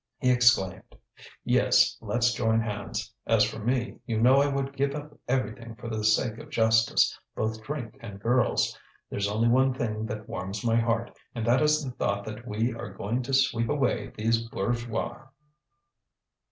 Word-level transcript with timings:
He 0.17 0.31
exclaimed: 0.31 0.95
"Yes, 1.43 1.95
let's 2.01 2.33
join 2.33 2.59
hands. 2.59 3.13
As 3.27 3.43
for 3.43 3.59
me, 3.59 3.99
you 4.07 4.19
know 4.19 4.37
I 4.41 4.47
would 4.47 4.75
give 4.75 4.95
up 4.95 5.15
everything 5.27 5.75
for 5.75 5.89
the 5.89 6.03
sake 6.03 6.39
of 6.39 6.49
justice, 6.49 7.15
both 7.35 7.61
drink 7.61 7.97
and 7.99 8.19
girls. 8.19 8.75
There's 9.11 9.27
only 9.27 9.49
one 9.49 9.75
thing 9.75 10.07
that 10.07 10.27
warms 10.27 10.65
my 10.65 10.77
heart, 10.77 11.15
and 11.35 11.45
that 11.45 11.61
is 11.61 11.83
the 11.85 11.91
thought 11.91 12.25
that 12.25 12.47
we 12.47 12.73
are 12.73 12.89
going 12.91 13.21
to 13.21 13.33
sweep 13.35 13.69
away 13.69 14.11
these 14.17 14.41
bourgeois." 14.49 15.27